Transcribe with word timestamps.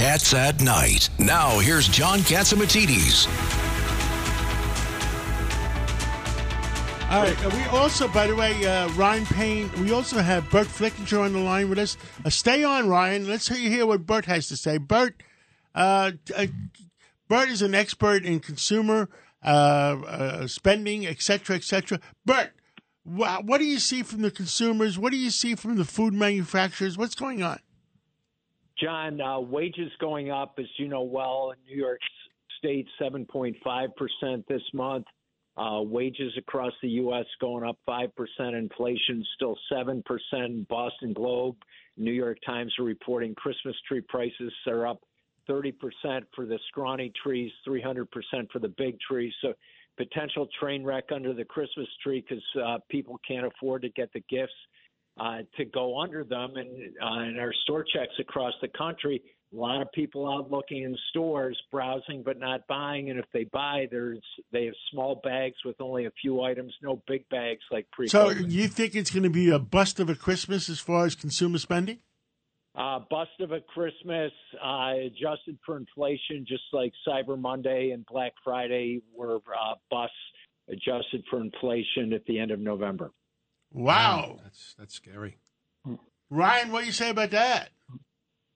Cats 0.00 0.32
at 0.32 0.62
Night. 0.62 1.10
Now, 1.18 1.58
here's 1.58 1.86
John 1.86 2.20
Catsimatidis. 2.20 3.26
All 7.10 7.22
right. 7.22 7.52
We 7.52 7.64
also, 7.64 8.08
by 8.08 8.26
the 8.26 8.34
way, 8.34 8.64
uh, 8.64 8.88
Ryan 8.92 9.26
Payne, 9.26 9.70
we 9.82 9.92
also 9.92 10.20
have 10.20 10.48
Burt 10.48 10.68
Flickinger 10.68 11.22
on 11.22 11.34
the 11.34 11.40
line 11.40 11.68
with 11.68 11.78
us. 11.78 11.98
Uh, 12.24 12.30
stay 12.30 12.64
on, 12.64 12.88
Ryan. 12.88 13.28
Let's 13.28 13.48
hear, 13.48 13.84
what 13.84 14.06
Burt 14.06 14.24
has 14.24 14.48
to 14.48 14.56
say. 14.56 14.78
Burt, 14.78 15.22
uh, 15.74 16.12
uh, 16.34 16.46
Burt 17.28 17.50
is 17.50 17.60
an 17.60 17.74
expert 17.74 18.24
in 18.24 18.40
consumer 18.40 19.10
uh, 19.44 19.48
uh, 20.08 20.46
spending, 20.46 21.04
et 21.06 21.20
cetera, 21.20 21.56
et 21.56 21.62
cetera. 21.62 22.00
Burt, 22.24 22.52
wha 23.04 23.42
what 23.42 23.58
do 23.58 23.66
you 23.66 23.78
see 23.78 24.02
from 24.02 24.22
the 24.22 24.30
consumers? 24.30 24.98
What 24.98 25.12
do 25.12 25.18
you 25.18 25.30
see 25.30 25.54
from 25.56 25.76
the 25.76 25.84
food 25.84 26.14
manufacturers? 26.14 26.96
What's 26.96 27.14
going 27.14 27.42
on? 27.42 27.58
John, 28.82 29.20
uh, 29.20 29.40
wages 29.40 29.90
going 30.00 30.30
up, 30.30 30.54
as 30.58 30.66
you 30.76 30.88
know 30.88 31.02
well, 31.02 31.52
in 31.52 31.58
New 31.66 31.80
York 31.80 32.00
State, 32.58 32.86
7.5% 33.00 34.46
this 34.48 34.62
month. 34.72 35.06
Uh, 35.56 35.82
wages 35.82 36.32
across 36.38 36.72
the 36.80 36.88
U.S. 36.88 37.26
going 37.40 37.64
up 37.64 37.76
5%. 37.86 38.08
Inflation 38.38 39.24
still 39.34 39.56
7%. 39.70 40.68
Boston 40.68 41.12
Globe, 41.12 41.56
New 41.96 42.12
York 42.12 42.38
Times 42.46 42.72
are 42.78 42.84
reporting 42.84 43.34
Christmas 43.34 43.76
tree 43.86 44.00
prices 44.00 44.52
are 44.66 44.86
up 44.86 45.00
30% 45.48 45.74
for 46.34 46.46
the 46.46 46.58
scrawny 46.68 47.12
trees, 47.22 47.50
300% 47.66 48.06
for 48.52 48.58
the 48.60 48.72
big 48.78 48.98
trees. 49.00 49.32
So 49.42 49.52
potential 49.96 50.48
train 50.58 50.84
wreck 50.84 51.04
under 51.12 51.34
the 51.34 51.44
Christmas 51.44 51.88
tree 52.02 52.24
because 52.26 52.44
uh, 52.64 52.78
people 52.88 53.20
can't 53.26 53.44
afford 53.44 53.82
to 53.82 53.90
get 53.90 54.12
the 54.12 54.22
gifts 54.30 54.52
uh, 55.18 55.38
to 55.56 55.64
go 55.64 56.00
under 56.00 56.24
them. 56.24 56.56
And 56.56 56.68
uh, 57.02 57.28
in 57.28 57.38
our 57.38 57.52
store 57.64 57.84
checks 57.84 58.14
across 58.18 58.54
the 58.60 58.68
country, 58.68 59.22
a 59.52 59.56
lot 59.56 59.82
of 59.82 59.90
people 59.92 60.30
out 60.30 60.50
looking 60.50 60.84
in 60.84 60.96
stores, 61.10 61.60
browsing 61.72 62.22
but 62.24 62.38
not 62.38 62.66
buying. 62.68 63.10
And 63.10 63.18
if 63.18 63.26
they 63.32 63.44
buy, 63.44 63.86
there's 63.90 64.22
they 64.52 64.66
have 64.66 64.74
small 64.92 65.20
bags 65.24 65.56
with 65.64 65.80
only 65.80 66.06
a 66.06 66.12
few 66.22 66.42
items, 66.42 66.72
no 66.82 67.02
big 67.06 67.28
bags 67.30 67.60
like 67.70 67.86
pre. 67.90 68.08
So 68.08 68.30
you 68.30 68.68
think 68.68 68.94
it's 68.94 69.10
going 69.10 69.24
to 69.24 69.30
be 69.30 69.50
a 69.50 69.58
bust 69.58 69.98
of 69.98 70.08
a 70.08 70.14
Christmas 70.14 70.68
as 70.68 70.78
far 70.78 71.04
as 71.04 71.14
consumer 71.14 71.58
spending? 71.58 71.98
Uh, 72.76 73.00
bust 73.10 73.32
of 73.40 73.50
a 73.50 73.60
Christmas, 73.60 74.30
uh, 74.64 74.92
adjusted 75.04 75.58
for 75.66 75.76
inflation, 75.76 76.46
just 76.46 76.62
like 76.72 76.92
Cyber 77.06 77.36
Monday 77.36 77.90
and 77.90 78.06
Black 78.06 78.32
Friday 78.44 79.02
were 79.12 79.36
uh, 79.38 79.74
busts 79.90 80.14
adjusted 80.68 81.24
for 81.28 81.40
inflation 81.40 82.12
at 82.12 82.24
the 82.26 82.38
end 82.38 82.52
of 82.52 82.60
November. 82.60 83.10
Wow. 83.72 84.38
That's 84.42 84.74
that's 84.78 84.94
scary. 84.94 85.38
Ryan, 86.30 86.70
what 86.70 86.80
do 86.80 86.86
you 86.86 86.92
say 86.92 87.10
about 87.10 87.30
that? 87.30 87.70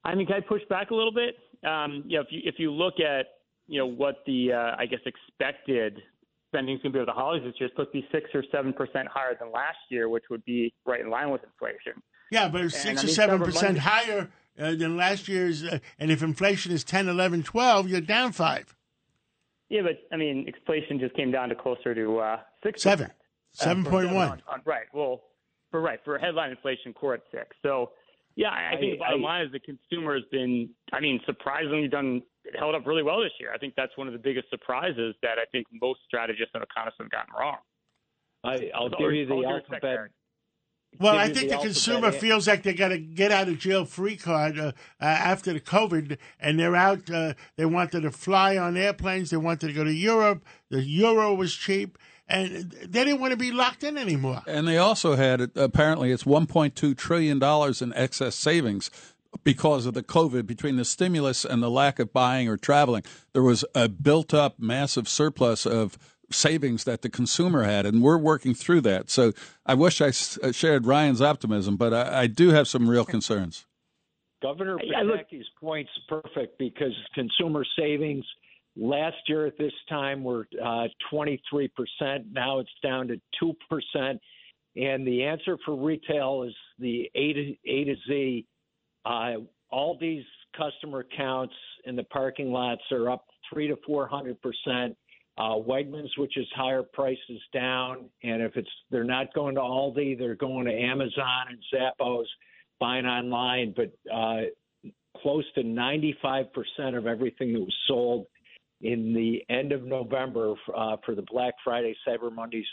I 0.04 0.14
mean, 0.14 0.26
can 0.26 0.36
I 0.36 0.40
push 0.40 0.62
back 0.68 0.90
a 0.90 0.94
little 0.94 1.12
bit? 1.12 1.34
Um, 1.68 2.04
you 2.06 2.18
know, 2.18 2.22
if 2.22 2.28
you 2.30 2.40
if 2.44 2.54
you 2.58 2.70
look 2.72 2.94
at 3.00 3.26
you 3.66 3.78
know 3.78 3.86
what 3.86 4.16
the 4.26 4.52
uh, 4.52 4.76
I 4.78 4.86
guess 4.86 5.00
expected 5.06 6.00
spending 6.50 6.76
is 6.76 6.82
going 6.82 6.92
to 6.92 6.96
be 6.96 7.00
over 7.00 7.06
the 7.06 7.12
holidays 7.12 7.46
this 7.46 7.58
year, 7.58 7.66
it's 7.66 7.74
supposed 7.74 7.92
to 7.92 8.00
be 8.00 8.06
six 8.12 8.30
or 8.34 8.44
seven 8.52 8.72
percent 8.72 9.08
higher 9.08 9.36
than 9.38 9.50
last 9.50 9.78
year, 9.90 10.08
which 10.08 10.24
would 10.30 10.44
be 10.44 10.72
right 10.86 11.00
in 11.00 11.10
line 11.10 11.30
with 11.30 11.42
inflation. 11.42 12.00
Yeah, 12.30 12.48
but 12.48 12.60
it's 12.62 12.80
six 12.80 13.02
I 13.02 13.06
or 13.06 13.08
seven 13.08 13.40
percent 13.40 13.78
Monday- 13.78 13.80
higher 13.80 14.30
uh, 14.58 14.74
than 14.74 14.96
last 14.96 15.26
year's. 15.28 15.64
Uh, 15.64 15.78
and 15.98 16.10
if 16.10 16.22
inflation 16.22 16.72
is 16.72 16.84
10, 16.84 17.08
11, 17.08 17.42
12, 17.42 17.88
you're 17.88 18.00
down 18.00 18.32
five. 18.32 18.74
Yeah, 19.68 19.82
but 19.82 19.98
I 20.12 20.16
mean, 20.16 20.46
inflation 20.46 21.00
just 21.00 21.14
came 21.16 21.32
down 21.32 21.48
to 21.48 21.54
closer 21.54 21.94
to 21.94 22.18
uh, 22.18 22.36
six. 22.62 22.82
Seven. 22.82 23.10
Uh, 23.60 23.64
7.1. 23.64 24.30
on- 24.30 24.42
on- 24.48 24.62
Right. 24.64 24.86
Well, 24.92 25.22
for 25.70 25.80
right 25.80 25.98
for 26.04 26.18
headline 26.18 26.50
inflation, 26.50 26.92
core 26.92 27.14
at 27.14 27.22
six. 27.30 27.56
So, 27.62 27.92
yeah, 28.36 28.50
I, 28.50 28.74
I 28.74 28.76
think 28.78 28.84
I- 28.84 28.90
the 28.92 28.98
bottom 28.98 29.24
I- 29.24 29.28
line 29.28 29.46
is 29.46 29.52
the 29.52 29.60
consumer 29.60 30.14
has 30.14 30.24
been, 30.30 30.70
I 30.92 31.00
mean, 31.00 31.20
surprisingly 31.26 31.88
done 31.88 32.22
held 32.58 32.74
up 32.74 32.86
really 32.86 33.02
well 33.02 33.20
this 33.20 33.32
year. 33.40 33.52
I 33.54 33.58
think 33.58 33.74
that's 33.74 33.96
one 33.96 34.06
of 34.06 34.12
the 34.12 34.18
biggest 34.18 34.50
surprises 34.50 35.14
that 35.22 35.38
I 35.38 35.44
think 35.50 35.66
most 35.80 36.00
strategists 36.06 36.50
and 36.54 36.62
economists 36.62 36.96
have 37.00 37.10
gotten 37.10 37.32
wrong. 37.38 37.56
I, 38.44 38.70
I'll 38.74 38.90
With 38.90 38.98
give 38.98 39.12
you 39.12 39.26
the 39.26 39.44
alphabet. 39.46 40.10
Well, 41.00 41.16
I 41.16 41.28
think 41.32 41.50
the 41.50 41.56
the 41.56 41.62
consumer 41.62 42.12
feels 42.12 42.46
like 42.46 42.62
they 42.62 42.74
got 42.74 42.92
a 42.92 42.98
get 42.98 43.32
out 43.32 43.48
of 43.48 43.58
jail 43.58 43.84
free 43.84 44.16
card 44.16 44.58
uh, 44.58 44.72
uh, 45.00 45.04
after 45.04 45.52
the 45.52 45.60
COVID, 45.60 46.18
and 46.38 46.58
they're 46.60 46.76
out. 46.76 47.10
Uh, 47.10 47.34
they 47.56 47.64
wanted 47.64 48.02
to 48.02 48.12
fly 48.12 48.56
on 48.56 48.76
airplanes. 48.76 49.30
They 49.30 49.36
wanted 49.38 49.68
to 49.68 49.72
go 49.72 49.82
to 49.82 49.92
Europe. 49.92 50.44
The 50.70 50.82
euro 50.84 51.34
was 51.34 51.52
cheap, 51.54 51.98
and 52.28 52.70
they 52.70 53.04
didn't 53.04 53.20
want 53.20 53.32
to 53.32 53.36
be 53.36 53.50
locked 53.52 53.84
in 53.84 53.98
anymore. 53.98 54.42
And 54.46 54.66
they 54.66 54.78
also 54.78 55.14
had 55.16 55.50
apparently 55.56 56.10
it's 56.10 56.24
1.2 56.24 56.96
trillion 56.96 57.38
dollars 57.38 57.82
in 57.82 57.92
excess 57.94 58.34
savings 58.34 58.90
because 59.42 59.84
of 59.86 59.94
the 59.94 60.02
COVID 60.02 60.46
between 60.46 60.76
the 60.76 60.84
stimulus 60.84 61.44
and 61.44 61.62
the 61.62 61.70
lack 61.70 61.98
of 61.98 62.12
buying 62.12 62.48
or 62.48 62.56
traveling. 62.56 63.02
There 63.32 63.42
was 63.42 63.64
a 63.74 63.88
built 63.88 64.32
up 64.32 64.58
massive 64.58 65.08
surplus 65.08 65.66
of 65.66 65.98
savings 66.30 66.84
that 66.84 67.02
the 67.02 67.10
consumer 67.10 67.64
had, 67.64 67.84
and 67.84 68.02
we're 68.02 68.16
working 68.18 68.54
through 68.54 68.80
that. 68.82 69.10
So 69.10 69.32
I 69.66 69.74
wish 69.74 70.00
I 70.00 70.08
s- 70.08 70.38
uh, 70.42 70.52
shared 70.52 70.86
Ryan's 70.86 71.20
optimism, 71.20 71.76
but 71.76 71.92
I, 71.92 72.22
I 72.22 72.26
do 72.26 72.50
have 72.50 72.66
some 72.66 72.88
real 72.88 73.04
concerns. 73.04 73.66
Governor 74.42 74.78
I- 74.78 75.00
I 75.00 75.02
look- 75.02 75.20
Pataki's 75.28 75.46
point's 75.60 75.90
perfect 76.08 76.58
because 76.58 76.92
consumer 77.14 77.64
savings 77.78 78.24
last 78.76 79.16
year 79.28 79.46
at 79.46 79.56
this 79.58 79.72
time 79.88 80.24
we 80.24 80.34
were 80.34 80.46
uh, 80.62 80.88
23%. 81.12 81.68
Now 82.32 82.58
it's 82.58 82.70
down 82.82 83.08
to 83.08 83.20
2%. 83.42 84.18
And 84.76 85.06
the 85.06 85.22
answer 85.22 85.56
for 85.64 85.76
retail 85.76 86.42
is 86.42 86.54
the 86.78 87.10
A 87.14 87.32
to, 87.32 87.54
A 87.66 87.84
to 87.84 87.94
Z. 88.08 88.46
Uh, 89.04 89.32
all 89.70 89.96
these 90.00 90.24
customer 90.56 91.06
counts 91.16 91.54
in 91.84 91.96
the 91.96 92.02
parking 92.04 92.50
lots 92.52 92.82
are 92.90 93.10
up 93.10 93.24
three 93.52 93.68
to 93.68 93.76
400%. 93.88 94.96
Uh, 95.36 95.42
Wegmans, 95.42 96.10
which 96.16 96.36
is 96.36 96.46
higher 96.54 96.84
prices 96.84 97.40
down, 97.52 98.08
and 98.22 98.40
if 98.40 98.56
it's 98.56 98.70
they're 98.92 99.02
not 99.02 99.34
going 99.34 99.56
to 99.56 99.60
Aldi, 99.60 100.16
they're 100.16 100.36
going 100.36 100.64
to 100.66 100.72
Amazon 100.72 101.46
and 101.48 101.58
Zappos, 101.74 102.26
buying 102.78 103.04
online. 103.04 103.74
But 103.76 103.92
uh, 104.14 104.42
close 105.16 105.44
to 105.56 105.62
95% 105.64 106.46
of 106.96 107.08
everything 107.08 107.52
that 107.52 107.60
was 107.60 107.74
sold 107.88 108.26
in 108.84 109.14
the 109.14 109.42
end 109.52 109.72
of 109.72 109.82
November 109.82 110.54
uh, 110.76 110.96
for 111.04 111.14
the 111.14 111.24
Black 111.32 111.54
Friday, 111.64 111.96
Cyber 112.06 112.32
Monday 112.32 112.64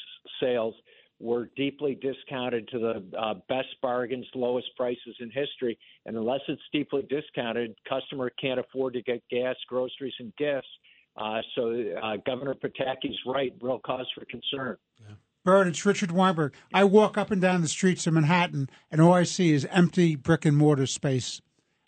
sales 0.42 0.76
were 1.20 1.50
deeply 1.56 1.98
discounted 2.02 2.68
to 2.68 2.80
the 2.80 3.18
uh, 3.18 3.36
best 3.48 3.70
bargains, 3.82 4.26
lowest 4.36 4.68
prices 4.76 5.16
in 5.22 5.32
history. 5.32 5.78
And 6.06 6.18
unless 6.18 6.42
it's 6.50 6.62
deeply 6.74 7.04
discounted, 7.10 7.76
customer 7.88 8.30
can't 8.42 8.60
afford 8.60 8.94
to 8.94 9.02
get 9.02 9.24
gas, 9.30 9.56
groceries, 9.70 10.14
and 10.20 10.36
gifts. 10.36 10.68
Uh, 11.16 11.40
so 11.56 11.94
uh, 12.04 12.18
Governor 12.26 12.56
Pataki's 12.56 13.18
right, 13.26 13.54
real 13.62 13.80
cause 13.80 14.08
for 14.14 14.26
concern. 14.26 14.78
Burt, 15.46 15.68
it's 15.68 15.86
Richard 15.86 16.12
Weinberg. 16.12 16.54
I 16.74 16.84
walk 16.84 17.18
up 17.18 17.32
and 17.32 17.42
down 17.42 17.62
the 17.62 17.68
streets 17.68 18.06
of 18.06 18.14
Manhattan, 18.14 18.70
and 18.92 19.00
all 19.00 19.14
I 19.14 19.24
see 19.24 19.54
is 19.54 19.66
empty 19.72 20.16
brick 20.16 20.46
and 20.46 20.58
mortar 20.58 20.86
space. 20.86 21.42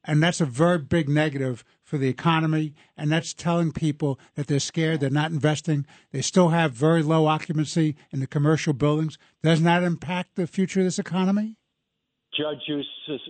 And 0.06 0.22
that's 0.22 0.42
a 0.42 0.46
very 0.46 0.80
big 0.80 1.08
negative 1.08 1.64
for 1.94 2.00
the 2.00 2.10
economy. 2.10 2.74
And 2.98 3.12
that's 3.12 3.36
telling 3.36 3.72
people 3.72 4.20
that 4.34 4.48
they're 4.48 4.60
scared, 4.60 5.00
they're 5.00 5.12
not 5.12 5.30
investing. 5.30 5.86
They 6.12 6.24
still 6.24 6.50
have 6.50 6.72
very 6.72 7.04
low 7.04 7.28
occupancy 7.28 7.96
in 8.10 8.20
the 8.20 8.26
commercial 8.26 8.74
buildings. 8.74 9.20
Doesn't 9.44 9.66
that 9.66 9.84
impact 9.84 10.36
the 10.36 10.48
future 10.48 10.80
of 10.80 10.88
this 10.88 10.98
economy? 10.98 11.56
Judge 12.36 12.58
you 12.68 12.82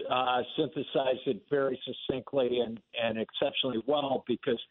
uh, 0.10 0.44
synthesized 0.56 1.28
it 1.28 1.42
very 1.50 1.78
succinctly 1.84 2.62
and, 2.62 2.80
and 3.04 3.18
exceptionally 3.20 3.84
well 3.86 4.24
because 4.30 4.62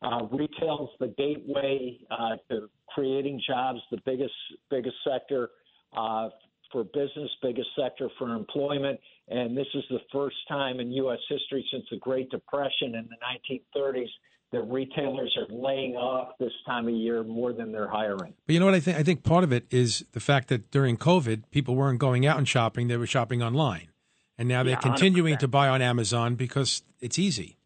uh, 0.00 0.24
retail's 0.30 0.88
the 0.98 1.08
gateway 1.08 1.98
uh, 2.10 2.36
to 2.48 2.70
creating 2.88 3.38
jobs, 3.46 3.80
the 3.90 3.98
biggest 4.06 4.32
biggest 4.70 4.96
sector 5.06 5.50
uh, 5.94 6.30
for 6.72 6.84
business, 6.84 7.30
biggest 7.42 7.68
sector 7.78 8.08
for 8.18 8.34
employment, 8.34 8.98
and 9.28 9.56
this 9.56 9.66
is 9.74 9.84
the 9.90 10.00
first 10.12 10.36
time 10.48 10.80
in 10.80 10.90
U.S. 10.92 11.18
history 11.28 11.64
since 11.70 11.84
the 11.90 11.98
Great 11.98 12.30
Depression 12.30 12.94
in 12.94 13.08
the 13.08 13.60
1930s 13.74 14.08
that 14.52 14.62
retailers 14.62 15.34
are 15.38 15.54
laying 15.54 15.94
off 15.94 16.36
this 16.38 16.52
time 16.66 16.86
of 16.88 16.94
year 16.94 17.22
more 17.24 17.52
than 17.52 17.72
they're 17.72 17.88
hiring. 17.88 18.34
But 18.46 18.52
you 18.52 18.60
know 18.60 18.66
what 18.66 18.74
I 18.74 18.80
think? 18.80 18.98
I 18.98 19.02
think 19.02 19.22
part 19.22 19.44
of 19.44 19.52
it 19.52 19.66
is 19.70 20.04
the 20.12 20.20
fact 20.20 20.48
that 20.48 20.70
during 20.70 20.96
COVID, 20.96 21.44
people 21.50 21.74
weren't 21.74 21.98
going 21.98 22.26
out 22.26 22.36
and 22.38 22.48
shopping; 22.48 22.88
they 22.88 22.96
were 22.96 23.06
shopping 23.06 23.42
online, 23.42 23.88
and 24.36 24.48
now 24.48 24.62
they're 24.62 24.72
Yeah, 24.72 24.80
continuing 24.80 25.36
100%. 25.36 25.38
to 25.40 25.48
buy 25.48 25.68
on 25.68 25.80
Amazon 25.80 26.34
because 26.34 26.82
it's 27.00 27.18
easy. 27.18 27.56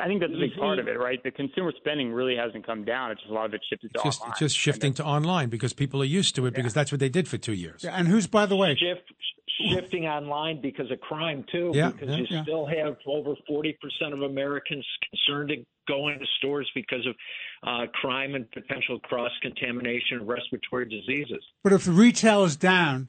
I 0.00 0.06
think 0.06 0.20
that's 0.20 0.32
a 0.32 0.38
big 0.38 0.54
part 0.56 0.78
of 0.78 0.88
it, 0.88 0.98
right? 0.98 1.22
The 1.22 1.30
consumer 1.30 1.72
spending 1.76 2.12
really 2.12 2.36
hasn't 2.36 2.66
come 2.66 2.84
down. 2.84 3.10
It's 3.12 3.20
just 3.20 3.30
a 3.30 3.34
lot 3.34 3.46
of 3.46 3.54
it 3.54 3.62
shifted 3.68 3.92
to 3.94 3.98
It's 3.98 4.04
just, 4.04 4.20
online. 4.20 4.30
it's 4.32 4.38
just 4.40 4.56
shifting 4.58 4.94
to 4.94 5.04
online 5.04 5.48
because 5.48 5.72
people 5.72 6.02
are 6.02 6.06
used 6.06 6.34
to 6.36 6.46
it 6.46 6.54
because 6.54 6.74
that's 6.74 6.92
what 6.92 7.00
they 7.00 7.08
did 7.08 7.28
for 7.28 7.38
two 7.38 7.54
years. 7.54 7.82
Yeah, 7.84 7.96
and 7.96 8.08
who's, 8.08 8.26
by 8.26 8.46
the 8.46 8.56
way, 8.56 8.74
Shift, 8.76 9.12
shifting 9.70 10.06
online 10.06 10.60
because 10.60 10.90
of 10.90 11.00
crime 11.00 11.44
too. 11.50 11.72
Yeah, 11.74 11.90
because 11.90 12.08
yeah, 12.10 12.16
you 12.16 12.26
yeah. 12.30 12.42
still 12.42 12.66
have 12.66 12.96
over 13.06 13.34
forty 13.46 13.76
percent 13.80 14.12
of 14.12 14.22
Americans 14.22 14.84
concerned 15.10 15.48
to 15.50 15.56
go 15.88 16.08
into 16.08 16.26
stores 16.38 16.70
because 16.74 17.06
of 17.06 17.14
uh, 17.66 17.86
crime 17.92 18.34
and 18.34 18.50
potential 18.50 18.98
cross 19.00 19.30
contamination 19.40 20.20
of 20.20 20.26
respiratory 20.28 20.88
diseases. 20.88 21.42
but 21.62 21.72
if 21.72 21.84
the 21.84 21.92
retail 21.92 22.44
is 22.44 22.56
down, 22.56 23.08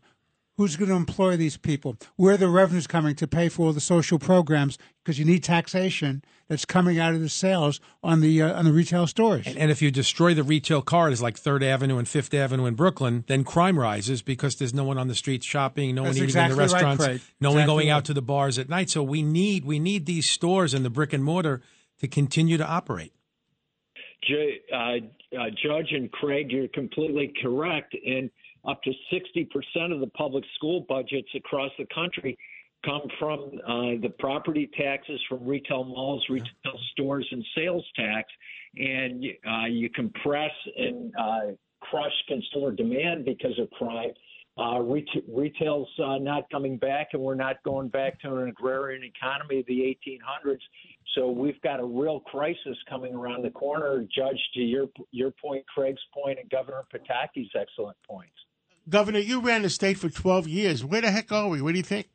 who's 0.58 0.76
going 0.76 0.90
to 0.90 0.96
employ 0.96 1.38
these 1.38 1.56
people? 1.56 1.96
Where 2.16 2.34
are 2.34 2.38
the 2.38 2.50
revenues 2.50 2.88
coming 2.88 3.16
to 3.16 3.28
pay 3.28 3.48
for 3.48 3.68
all 3.68 3.74
the 3.74 3.80
social 3.80 4.20
programs? 4.20 4.78
Because 5.04 5.20
you 5.20 5.26
need 5.26 5.44
taxation 5.44 6.24
that's 6.50 6.66
coming 6.66 7.00
out 7.00 7.14
of 7.14 7.22
the 7.22 7.30
sales 7.30 7.80
on 8.04 8.22
the 8.22 8.42
uh, 8.42 8.58
on 8.58 8.66
the 8.66 8.74
retail 8.74 9.08
stores. 9.08 9.46
And, 9.48 9.58
and 9.58 9.72
if 9.72 9.82
you 9.82 9.92
destroy 9.92 10.34
the 10.34 10.44
retail 10.44 10.82
cars 10.82 11.22
like 11.22 11.38
Third 11.38 11.64
Avenue 11.64 11.98
and 11.98 12.08
Fifth 12.08 12.34
Avenue 12.34 12.66
in 12.66 12.76
Brooklyn, 12.76 13.24
then 13.28 13.44
crime 13.44 13.80
rises 13.80 14.22
because 14.22 14.56
there's 14.56 14.74
no 14.74 14.84
one 14.84 14.98
on 14.98 15.08
the 15.08 15.16
streets 15.16 15.46
shopping, 15.46 15.96
no 15.96 16.04
That's 16.04 16.16
one 16.16 16.18
eating 16.18 16.30
exactly 16.30 16.52
in 16.52 16.58
the 16.58 16.62
restaurants, 16.62 17.06
Craig. 17.06 17.22
no 17.40 17.52
one 17.52 17.66
going 17.66 17.88
right. 17.88 17.94
out 17.94 18.06
to 18.06 18.14
the 18.14 18.22
bars 18.22 18.58
at 18.58 18.68
night. 18.68 18.90
So 18.90 19.04
we 19.04 19.22
need 19.22 19.64
we 19.66 19.80
need 19.80 20.06
these 20.06 20.30
stores 20.30 20.74
and 20.74 20.84
the 20.84 20.90
brick 20.90 21.14
and 21.14 21.24
mortar 21.24 21.62
to 22.00 22.08
continue 22.08 22.58
to 22.58 22.68
operate. 22.68 23.14
Ju- 24.28 24.58
uh, 24.74 24.78
uh, 25.38 25.50
Judge 25.62 25.92
and 25.92 26.12
Craig, 26.12 26.52
you're 26.52 26.68
completely 26.70 27.34
correct. 27.42 27.96
And 28.06 28.30
up 28.68 28.82
to 28.84 28.92
60% 29.12 29.94
of 29.94 30.00
the 30.00 30.08
public 30.08 30.44
school 30.56 30.86
budgets 30.88 31.30
across 31.36 31.72
the 31.78 31.88
country 31.94 32.38
come 32.86 33.02
from 33.20 33.52
uh, 33.68 34.00
the 34.02 34.14
property 34.20 34.70
taxes 34.78 35.20
from 35.28 35.46
retail 35.46 35.84
malls, 35.84 36.24
retail 36.30 36.80
stores, 36.92 37.28
and 37.32 37.44
sales 37.56 37.86
tax. 37.96 38.30
And 38.76 39.26
uh, 39.46 39.66
you 39.66 39.90
compress 39.90 40.52
and 40.76 41.14
uh, 41.20 41.40
crush 41.82 42.12
consumer 42.28 42.72
demand 42.72 43.26
because 43.26 43.58
of 43.60 43.70
crime. 43.72 44.12
Uh, 44.60 44.82
ret- 44.82 45.04
retail's 45.32 45.88
uh, 46.04 46.18
not 46.18 46.50
coming 46.50 46.78
back, 46.78 47.10
and 47.14 47.22
we're 47.22 47.36
not 47.36 47.62
going 47.64 47.90
back 47.90 48.20
to 48.22 48.38
an 48.38 48.50
agrarian 48.50 49.04
economy 49.04 49.60
of 49.60 49.66
the 49.68 49.96
1800s. 50.08 50.58
So 51.16 51.30
we've 51.30 51.62
got 51.62 51.80
a 51.80 51.86
real 51.86 52.22
crisis 52.22 52.78
coming 52.90 53.14
around 53.14 53.44
the 53.44 53.52
corner. 53.52 54.04
Judge, 54.14 54.40
to 54.56 54.60
your 54.60 54.88
your 55.12 55.32
point, 55.32 55.64
Craig's 55.68 56.02
point, 56.14 56.40
and 56.40 56.50
Governor 56.50 56.84
Pataki's 56.94 57.50
excellent 57.56 57.98
points. 58.08 58.34
Governor, 58.90 59.20
you 59.20 59.42
ran 59.42 59.64
the 59.64 59.70
state 59.70 59.98
for 59.98 60.10
12 60.10 60.48
years. 60.48 60.86
Where 60.86 61.02
the 61.02 61.12
heck 61.12 61.32
are 61.32 61.48
we? 61.50 61.62
What 61.62 61.74
do 61.74 61.78
you 61.78 61.84
think? 61.84 62.08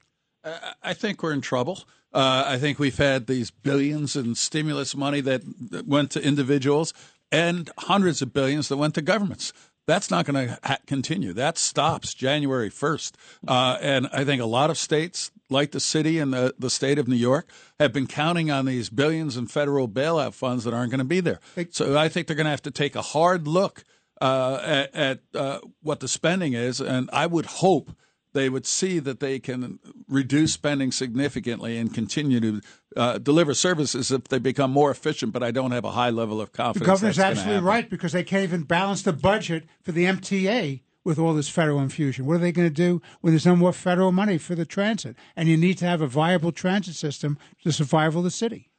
I- 0.44 0.72
I 0.82 0.94
think 0.94 1.22
we're 1.22 1.32
in 1.32 1.40
trouble. 1.40 1.84
Uh, 2.12 2.44
I 2.46 2.58
think 2.58 2.78
we've 2.78 2.96
had 2.98 3.26
these 3.26 3.50
billions 3.50 4.16
in 4.16 4.34
stimulus 4.34 4.94
money 4.96 5.20
that, 5.22 5.42
that 5.70 5.86
went 5.86 6.10
to 6.12 6.22
individuals 6.22 6.92
and 7.30 7.70
hundreds 7.78 8.20
of 8.20 8.32
billions 8.32 8.68
that 8.68 8.76
went 8.76 8.94
to 8.96 9.02
governments. 9.02 9.52
That's 9.86 10.10
not 10.10 10.26
going 10.26 10.46
to 10.48 10.58
ha- 10.62 10.78
continue. 10.86 11.32
That 11.32 11.58
stops 11.58 12.14
January 12.14 12.70
1st. 12.70 13.12
Uh, 13.48 13.78
and 13.80 14.08
I 14.12 14.24
think 14.24 14.40
a 14.42 14.46
lot 14.46 14.70
of 14.70 14.78
states, 14.78 15.30
like 15.50 15.72
the 15.72 15.80
city 15.80 16.18
and 16.18 16.32
the, 16.32 16.54
the 16.58 16.70
state 16.70 16.98
of 16.98 17.08
New 17.08 17.16
York, 17.16 17.48
have 17.80 17.92
been 17.92 18.06
counting 18.06 18.50
on 18.50 18.66
these 18.66 18.90
billions 18.90 19.36
in 19.36 19.46
federal 19.46 19.88
bailout 19.88 20.34
funds 20.34 20.64
that 20.64 20.74
aren't 20.74 20.90
going 20.90 20.98
to 20.98 21.04
be 21.04 21.20
there. 21.20 21.40
So 21.70 21.96
I 21.98 22.08
think 22.08 22.26
they're 22.26 22.36
going 22.36 22.44
to 22.44 22.50
have 22.50 22.62
to 22.62 22.70
take 22.70 22.94
a 22.94 23.02
hard 23.02 23.48
look 23.48 23.84
uh, 24.22 24.60
at, 24.62 24.94
at 24.94 25.20
uh, 25.34 25.58
what 25.82 25.98
the 25.98 26.06
spending 26.06 26.52
is. 26.52 26.80
And 26.80 27.10
I 27.12 27.26
would 27.26 27.46
hope 27.46 27.90
they 28.32 28.48
would 28.48 28.64
see 28.64 29.00
that 29.00 29.18
they 29.18 29.40
can 29.40 29.80
reduce 30.08 30.52
spending 30.52 30.92
significantly 30.92 31.76
and 31.76 31.92
continue 31.92 32.40
to 32.40 32.60
uh, 32.96 33.18
deliver 33.18 33.52
services 33.52 34.12
if 34.12 34.24
they 34.24 34.38
become 34.38 34.70
more 34.70 34.92
efficient. 34.92 35.32
But 35.32 35.42
I 35.42 35.50
don't 35.50 35.72
have 35.72 35.84
a 35.84 35.90
high 35.90 36.10
level 36.10 36.40
of 36.40 36.52
confidence. 36.52 36.86
The 36.86 36.90
confidence. 36.90 37.16
governor's 37.16 37.16
that's 37.16 37.40
gonna 37.40 37.56
absolutely 37.56 37.68
right 37.68 37.90
because 37.90 38.12
they 38.12 38.22
can't 38.22 38.44
even 38.44 38.62
balance 38.62 39.02
the 39.02 39.12
budget 39.12 39.64
for 39.82 39.90
the 39.90 40.04
MTA 40.04 40.80
with 41.04 41.18
all 41.18 41.34
this 41.34 41.48
federal 41.48 41.80
infusion. 41.80 42.24
What 42.24 42.34
are 42.34 42.38
they 42.38 42.52
going 42.52 42.68
to 42.68 42.74
do 42.74 43.02
when 43.22 43.32
there's 43.32 43.44
no 43.44 43.56
more 43.56 43.72
federal 43.72 44.12
money 44.12 44.38
for 44.38 44.54
the 44.54 44.64
transit? 44.64 45.16
And 45.34 45.48
you 45.48 45.56
need 45.56 45.78
to 45.78 45.84
have 45.84 46.00
a 46.00 46.06
viable 46.06 46.52
transit 46.52 46.94
system 46.94 47.38
to 47.64 47.72
survive 47.72 48.14
the 48.14 48.30
city. 48.30 48.70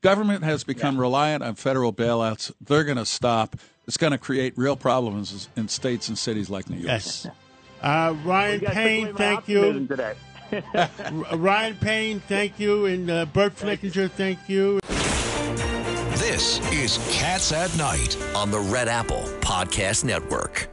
Government 0.00 0.44
has 0.44 0.62
become 0.62 1.00
reliant 1.00 1.42
on 1.42 1.56
federal 1.56 1.92
bailouts. 1.92 2.52
They're 2.60 2.84
going 2.84 2.98
to 2.98 3.06
stop. 3.06 3.56
It's 3.86 3.96
going 3.96 4.10
to 4.12 4.18
create 4.18 4.54
real 4.56 4.76
problems 4.76 5.48
in 5.56 5.68
states 5.68 6.08
and 6.08 6.18
cities 6.18 6.50
like 6.50 6.68
New 6.68 6.76
York. 6.76 6.88
Yes. 6.88 7.26
Uh, 7.80 8.14
Ryan 8.24 8.60
You 8.60 8.66
guys 8.66 8.74
took 8.74 8.74
Payne, 8.74 9.14
thank 9.14 9.48
you. 9.48 9.86
Today. 9.86 10.14
Ryan 11.34 11.74
Payne, 11.76 12.20
thank 12.20 12.58
you. 12.58 12.86
And 12.86 13.10
uh, 13.10 13.26
Burt 13.26 13.54
Flickinger, 13.54 14.10
thank 14.10 14.48
you. 14.48 14.80
This 16.18 16.58
is 16.72 16.98
Cats 17.12 17.52
at 17.52 17.76
Night. 17.76 18.16
on 18.34 18.50
the 18.50 18.58
Red 18.58 18.88
Apple 18.88 19.22
Podcast 19.40 20.04
Network. 20.04 20.68